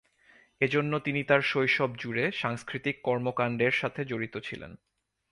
এজন্য় 0.61 0.99
তিনি 0.99 1.23
তার 1.23 1.41
শৈশব 1.41 1.91
জুড়ে 1.95 2.31
সাংস্কৃতিক 2.31 2.95
কর্মকাণ্ডের 3.03 3.71
সাথে 3.71 4.01
জড়িত 4.05 4.35
ছিলেন। 4.37 4.71